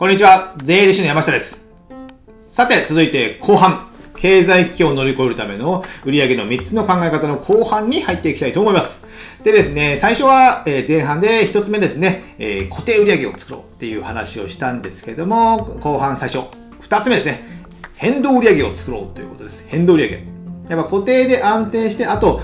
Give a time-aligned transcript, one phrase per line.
[0.00, 1.70] こんにちは、税理士の山下です。
[2.38, 3.90] さて、続いて後半。
[4.16, 9.06] 経済危機を乗り越えるための売上の3つの考え方の後半に入っていきたいと思います。
[9.44, 16.48] でですね、最初は前半で1つ目ですね、え固定売上を作ろうっていう話をしたんですけども、後半最初、
[16.80, 17.44] 2つ目ですね、
[17.98, 19.66] 変動売上を作ろうということです。
[19.68, 20.24] 変動売上。
[20.70, 22.40] やっぱ固定で安定して、あと、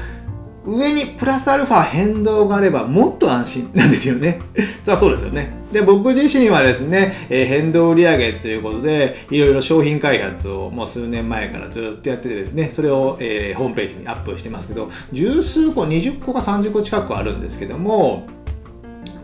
[0.66, 4.40] 上にプラスアルファ変動があればもっと安心なんですよね。
[4.82, 5.50] さあそうですよね。
[5.72, 18.26] で、僕自身はですね、えー変動売上ということで、いろいろ商品開発をもう数年前からずっとやっててですね、それを、えーホームページにアップしてますけど、十数個、20個か30個近くあるんですけども、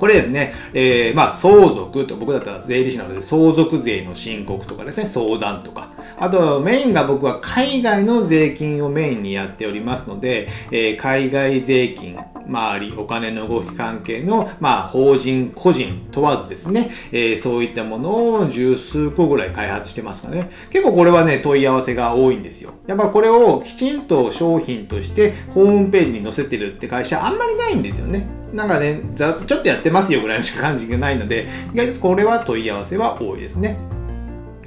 [0.03, 5.91] これですね、えーまあ、相続と、僕だったら税理士なので、相続税の申告とかですね、相談とか。
[6.19, 20.51] あと、メインが僕は海外の税金をメインにやっておりますので、えー海外税金、周り、お金の動き関係の、まあ、法人、個人問わずですね、えーそういったものを十数個ぐらい開発してますかね。
[20.71, 22.73] 結構これはね、問い合わせが多いんですよ。
[22.89, 28.42] やっぱこれをきちんと商品としてホームページに載せてるって会社あんまりないんですよね。
[28.53, 33.79] なんかね、ざちょっとやってますよぐらいのしか感じがないので、意外とこれは問い合わせは多いですね。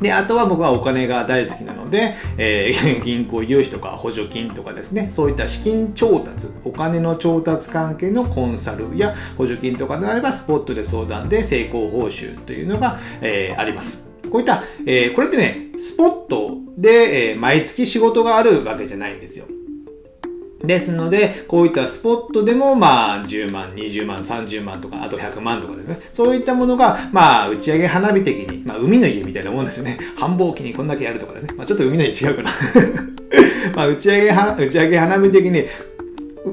[0.02, 14.09] で、あとは僕はお金が大好きなので、えー 銀行融資とか補助金とかですね、そういった資金調達、お金の調達関係のコンサルや補助金とかであれば、スポットで相談で成功報酬というのが、えーあります。
[14.31, 19.45] こういった、えーこれってね、スポットで、えー毎月仕事があるわけじゃないんですよ。
[20.68, 26.00] ですので、こういったスポットでも、まあ、10万、20万、30万とか、あと100万とかですね。
[26.14, 29.98] そういったものが、まあ、打ち上げ花火的に、まあ、海の家みたいなもんですよね。
[30.18, 31.54] 繁忙期にこんだけやるとかですね。
[31.56, 32.52] まあ、ちょっと海の家違うかな。
[33.76, 35.66] まあ、打ち上げ、打ち上げ花火的に、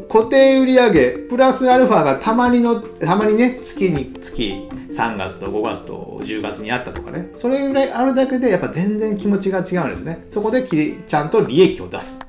[0.09, 7.31] 固定売上プラスアルファがたまにの、たまにね、月に、月3月と5月と10月にあったとかね。
[7.35, 10.25] それぐらいあるだけで、やっぱ全然気持ちが違うんですね。
[10.31, 12.21] そこできり、ちゃんと利益を出す。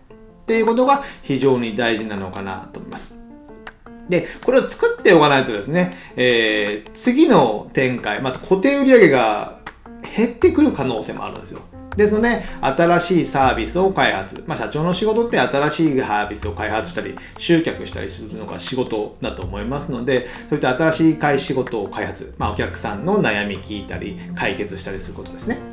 [0.43, 3.23] っていうことが非常に大事なのかなと思います。
[4.09, 9.59] で、これを作っておかないとですね、えー次の展開、また固定売上が
[10.15, 11.61] 減ってくる可能性もあるんですよ。
[11.95, 14.43] ですので、新しいサービスを開発。
[14.47, 22.33] まあ、社長の仕事って新しいサービスを開発したり、集客したりするのが仕事だと思いますので、そういった新しい開仕事を開発。
[22.37, 25.72] まあ、お客さんの悩み聞いたり、解決したりすることですね。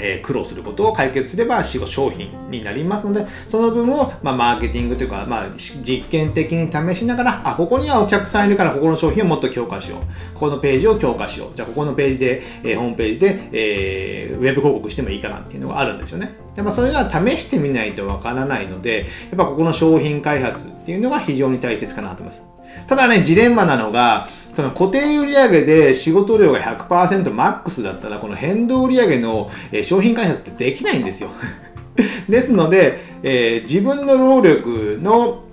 [0.00, 10.00] え苦労することを解決すれば仕事商品になりますのでその分を、ま、マーケティングというか、まあ、実験的に試しながらあここにはお客さんいるからここの商品をもっと強化しよう。
[10.34, 11.50] ここのページを強化しよう。
[11.54, 16.32] じゃあここのページで、えーホームページで、えーウェブ広告してもいいかなっていうのがあるんですよね。
[16.54, 22.58] で、まあ、それは試してみないとわからないのでやっぱここの商品開発っていうのが非常に大切かなと思います。
[22.86, 24.28] ただね、ジレンマなのが、
[24.58, 29.52] その固定売上で仕事量が100%マックスだったら、この変動売上の
[29.84, 31.30] 商品開発ってできないんですよ。
[32.28, 35.44] ですので、えー自分の労力の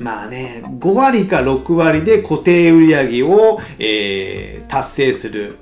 [0.00, 5.54] まあね、5割か6割で固定売上を、えー達成する。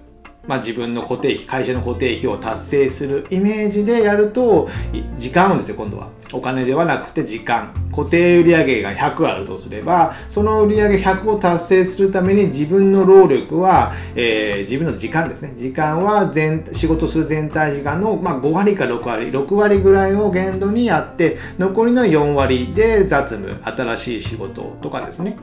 [0.47, 4.69] まあ、自分の固定費、会社の固定費を達成するイメージでやると、
[5.17, 6.09] 時間なんですよ、今度は。
[6.33, 7.73] お金ではなくて時間。
[7.97, 15.55] 固定売上が100あるとすれば、その売上100を達成するために自分の労力は、えー自分の時間ですね。
[15.57, 25.37] 時間は全仕事する全体時間の、まあ、5割か6割、6割ぐらいを限度にやって、残りの4割で雑務、新しい仕事とかですね。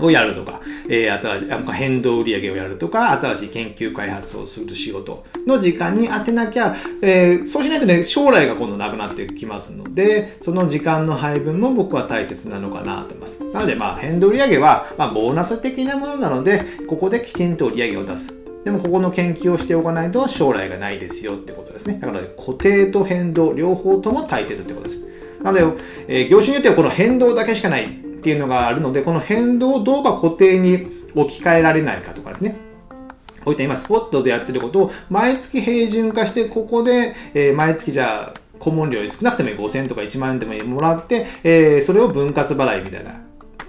[0.00, 13.44] をやるとか、えー新しい変動売上をやるとか、新しい研究開発をする仕事の時間に当てなきゃ、えーそうしないとね、将来が今度なくなってきますので、その時間の配分も僕は大切なのかなと思います。
[13.52, 18.34] なので、まあ、変動売上は、まあ、ボーナス的なものなので、ここできちんと売上を出す。
[18.64, 21.98] でもここの研究をしておかないと将来がないですよってことですね。
[22.02, 25.06] だから固定と変動両方とも大切ってことです。
[25.40, 25.64] なので、
[26.08, 32.56] えー業種によってはこの変動だけしかないっていうのがあるので、この変動をどうか固定に置き換えられないかとかですね。
[33.44, 43.12] こういった今スポットでやってることを毎月平準化して、ここで、え毎月じゃあ顧問料少なくても5000とか1万円でももらって、えそれを分割払いみたいな。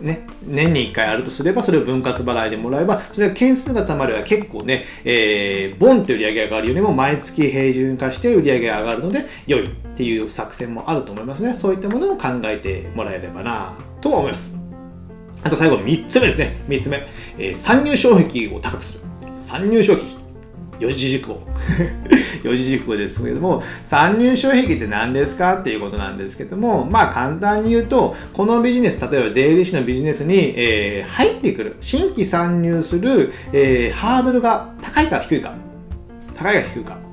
[0.01, 11.53] ね、年に1回あるとすれば、それを分割払いでもらえば、それが件数がたまれば結構ね、えー、ボンって売り上げ上がるよりも毎月平準化して売り上げが上がるので良いっていう作戦もあると思いますね。
[11.53, 14.56] そういったものを考えてもらえればなとは思います。
[15.43, 16.57] あと最後3つ目ですね。
[16.67, 17.07] 3つ目。
[17.37, 18.99] えー参入障壁を高くする。
[19.33, 20.17] 参入障壁。
[20.79, 21.41] 四字熟語。
[22.43, 35.53] 四字熟語ですけれども、参入障壁って何ですかっていうことなんですけども、まあ簡単に言うと、このビジネス、例えば税理士のビジネスに、えー入ってくる、新規参入する、えーハードルが高いか低いか。
[36.35, 37.06] 高いか低いか。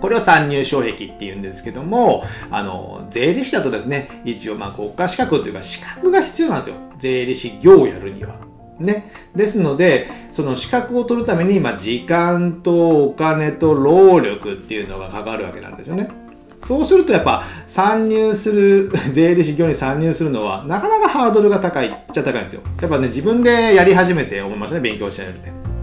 [0.00, 6.76] これを参入障壁っていうんですけども、あの、税理士だとですね、一応まあ国家資格というか資格が必要なんですよ。
[6.98, 8.36] 税理士業をやるには。
[8.78, 9.10] ね。
[9.34, 16.08] ですので、その資格を取るために、まあ、時間とお金と労力っていうのがかかるわけなんですよね。
[16.62, 22.62] そうするとやっぱ参入する、 税理士業に参入するのはなかなかハードルが高いっちゃ高いんですよ。
[22.80, 25.75] やっぱね、自分でやり始めて思いましたね、勉強し始めて。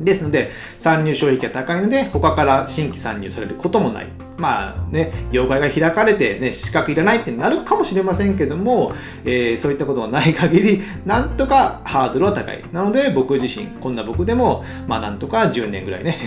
[0.00, 4.06] ですので、参入障壁が高いので、他から新規参入されることもない。
[4.36, 8.92] まあね、業界が開かれて、ね、資格いらないってなるかもしれませんけども、
[9.24, 12.64] えー、そういったことがない限り、なんとかハードルは高い。
[12.72, 16.18] なので、僕自身、こんな僕でも、まあなんとか10年ぐらいね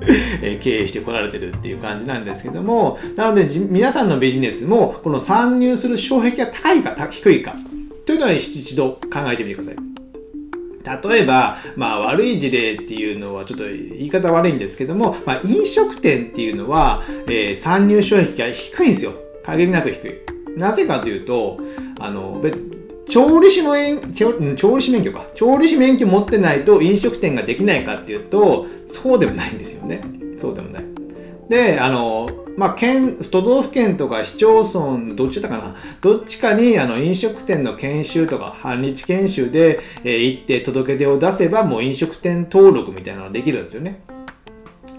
[0.60, 7.54] 経営してこられてるっていう感じなんですけども、なので皆さんのビジネスもこの参入する障壁が高いか低いか
[8.06, 9.93] というのは一度考えてみてください。
[10.84, 19.12] 例えば、まあ悪い事例っていうのはちょっと言い方悪いんですけども、まあ飲食店っていうのは、えー、参入障壁が低いんですよ。
[19.44, 20.58] 限りなく低い。
[20.58, 21.58] なぜかというと、
[21.98, 22.42] あの、
[23.08, 23.74] 調理師の
[24.56, 25.26] 調理師免許か。
[25.34, 30.02] 調理師免許持ってないと飲食店ができないかっていうと、そうでもないんですよね。
[30.38, 30.93] そうでもない。
[31.48, 35.76] で、あの、まあ、県、都道府県とか市町村、どっちだかな？
[36.00, 44.00] どっちかに、あの、飲食店の研修とか、半日研修で、えー、行って届け出を出せば、もう飲食店登録みたいなのができるんですよね。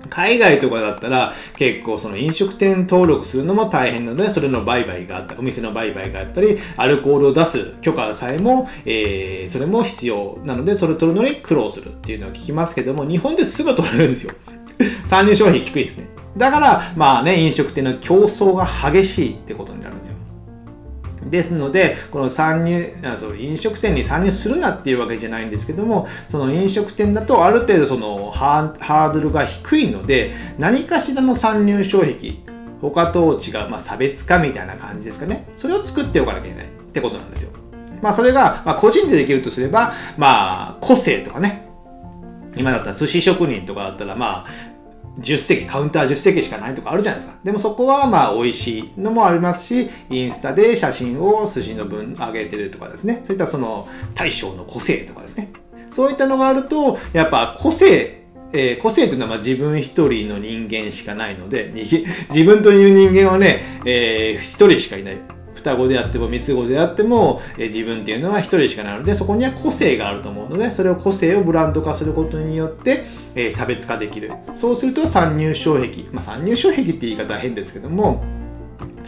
[0.09, 14.33] 海外とかだったら結構その飲食店登録するのも大変なので、それの売買があった、お店の売買があったり、アルコールを出す許可さえも、えー、それも必要なので、それ取るのに苦労するっていうのを聞きますけども、日本ですぐ取れるんですよ。
[15.06, 16.07] 参入商品低いですね。
[16.38, 20.16] だから、まあね、飲食店の競争が激しいってことになるんですよ。
[21.30, 32.36] ですので、この参入、あそう飲食店に参入するなっていうわけじゃないんですけども、その飲食店だとある程度そのハードルが低いので、何かしらの参入障壁、
[32.81, 35.48] 他と違う、まあ、差別化みたいな感じですかね。
[35.56, 37.52] それを作っておかなきゃいけないってことなんですよ。
[38.02, 41.68] まあそれが、まあ、個人でできるとすれば、まあ個性とかね。
[42.58, 44.75] 今だったら寿司職人とかだったら、まあ、
[45.20, 47.38] 10席、カウンター10席しかないとかあるじゃないですか。
[47.44, 53.22] でもそこはまあ美味しいのもありますし、インスタで写真を寿司の分上げてるとかですね。
[53.26, 55.52] そういったその大将の個性とかですね。
[55.90, 65.35] そういったのがあると、やっぱ個性、えー、個性というのはま自分一人の人間しかないので、自分という人間はね、えー、一人しかいない。
[65.66, 78.24] 双子であっても三つ子であっても、え自分っていうのは一人しかないのでそこには個性があると思うのでそれを個性をブランド化することによって、え差別化できるそうすると参入障壁、まあ、参入障壁って言い方は変ですけども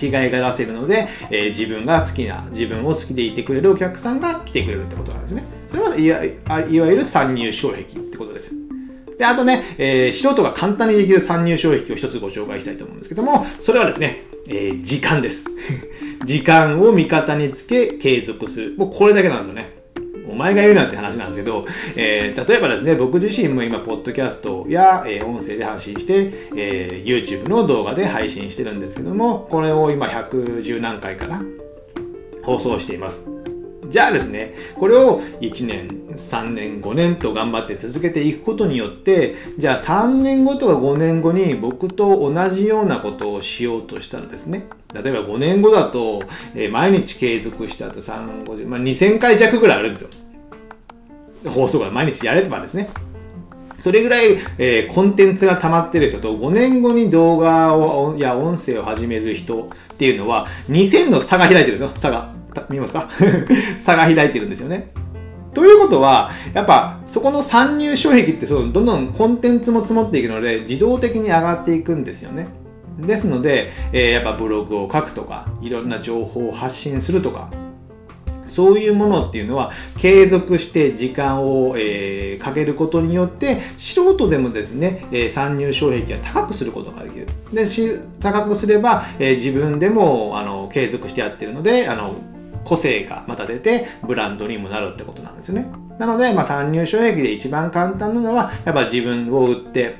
[0.02, 5.44] 違いが出せるので、えー、自分が好きな、自分を好きでいてくれるお客さんが来てくれるってことなんですね。
[5.68, 8.54] それはいわいわゆる参入障壁ってことです。
[9.18, 15.46] で、あとね、えー、素人が簡単にできる参入障壁を一つご紹介したいと思うんですけども、それはですね、えー、時間です。
[16.26, 18.76] 時間を味方につけ継続する。
[18.78, 19.78] もうこれだけなんですよね。
[20.30, 21.66] お前が言うなんて話なんですけど、
[21.96, 31.42] えー、例えばですね、僕自身も今、ポッドキャストや、えー、音声で発信して、えー、YouTube の動画で配信してるんですけども、これを今110何回かな、
[32.44, 33.37] 放送しています。
[33.90, 46.24] じゃあですね、これを1年、3年、5年と頑張って続けていくことによって、じゃあ3年後とか5年後に僕と同じようなことをしようとしたらですね、例えば5年後だと、
[46.56, 50.10] えー、毎日継続したと3、50、まあ、2000回弱ぐらいあるんですよ。
[51.46, 52.90] 放送が毎日やればですね。
[53.80, 62.37] それぐらい、えー、コンテンツが溜まってる人と5年後に動画をや音声を始める人っていうのは2000の差が開いてるんですよ、差が。
[62.70, 63.10] 見えますか？
[63.78, 64.92] 差が開いてるんですよね。
[65.54, 72.48] ということは、やっぱそこの参入障壁ってそのどんどんコンテンツも積もっていくので自動的に上がっていくんですよね。
[73.00, 77.50] ですので、えー、やっぱブログを書くとか、いろんな情報を発信するとか、
[78.46, 87.28] そういうものっていうのは継続して時間を、えー、かけることによって素人でもですね、えー、参入障壁は高くすることができる。
[87.54, 87.66] で
[88.20, 92.16] 高くすれば、えー、自分でもあの継続してやってるのであの
[92.68, 95.68] 個性がまた出てブランドにもなるってことなんですよね。
[95.98, 99.96] なので、まあ、参入障壁で一番簡単なのはやっぱ自分を売って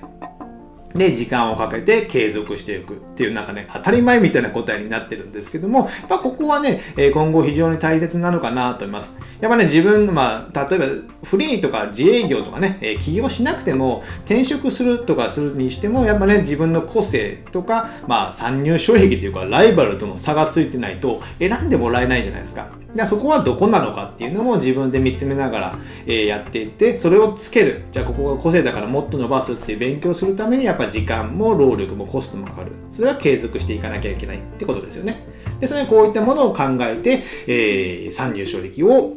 [0.98, 6.82] で、時間をかけて継続していくっていうなんかね、当たり前みたいな答えになってるんですけども、やっぱここはね、
[7.14, 9.18] 今後非常に大切なのかなと思います。
[9.42, 10.86] やっぱね、自分、まあ、例えば
[11.24, 22.68] フリーとか自営業とかね、起業しなくても転職するとかするにしても、やっぱね、自分の個性とか、まあ、参入障壁というか、ライバルとの差がついてないと選んでもらえないじゃないですか。
[22.98, 27.84] じゃあそこはどこなのかっていうのも自分で見つめながら、えー、やっていって、それをつける。
[27.92, 32.72] じゃあここが個性だからもっと伸ばすっていう勉強するためにやっぱ時間も労力もコストもかかる。
[32.90, 35.28] それは継続していかなきゃいけないってことですよね。
[35.60, 39.14] で、それこういったものを考えて、えー、参入障壁を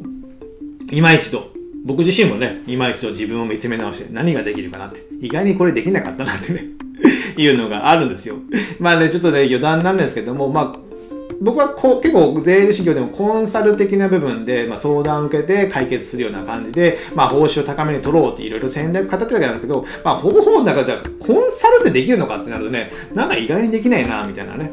[0.91, 1.49] 今一度
[1.83, 6.65] 僕自身もね、今一度自分を見つめ直して何ができるかなって、意外にこれできなかったなってね
[7.35, 8.35] いうのがあるんですよ。
[8.79, 10.90] まあね、ちょっとね、余談なんですけども、まあ、
[11.41, 24.71] 僕はこう結構税理士業でもコンサル的な部分で、まあ、相談を受けて解決するような感じで、まあ、報酬を高めに取ろうっていろいろ戦略語ってたわけなんですけど、まあ、ほぼほぼなんかじゃあコンサルってできるのかってなるとね、なんか意外にできないな、みたいなね。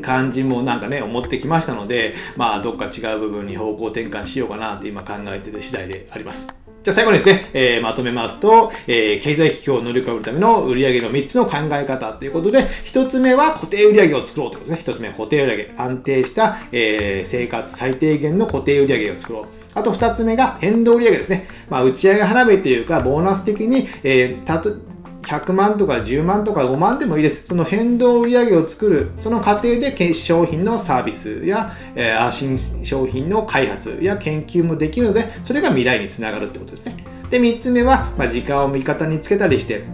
[0.00, 6.69] 感じもなんかね、思ってきましたので、まあ、どっか違う部分に方向転換しようかなって今考えてる次第であります。
[6.82, 14.94] じゃあ最後にですね、えー、まとめますと、えー、経済危機を乗り越えるための売上の3つの考え方ということで、1つ目は固定売上を作ろうということですね。
[14.94, 15.74] 1つ目固定売上。
[15.76, 19.44] 安定した、えー、生活最低限の固定売上を作ろう。
[19.74, 21.48] あと2つ目が変動売上ですね。
[21.68, 24.74] まあ、打ち上げ花火というか、ボーナス的に、えー、たと、
[25.22, 27.46] 100万とか10万とか5万でもいいです。
[27.46, 37.04] その変動売上を作る、その過程で商品のサービスや、えー、新商品の開発や研究もできるので、それが未来につながるってことですね。
[37.30, 39.84] で、3つ目は、まあ、時間を味方につけたりして、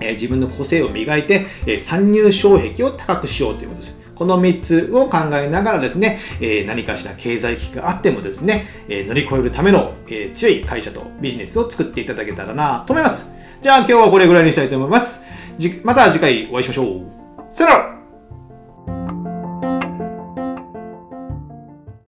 [0.00, 4.02] えー、自分の個性を磨いて、えー、参入障壁を高くしようということです。
[4.14, 13.41] この3つを考えながらですね、え、何かしら経済危機があってもですね、え、乗り越えるための、え、強い会社とビジネスを作っていただけたらなと思います。
[13.62, 15.24] じゃあ今日はこれぐらいにしたいと思います。
[15.84, 17.02] また次回お会いしましょう。
[17.48, 18.01] さよなら